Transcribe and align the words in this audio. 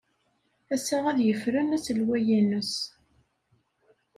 Ass-a 0.73 0.97
ad 1.11 1.19
yefren 1.27 1.73
aselway-ines. 1.77 2.73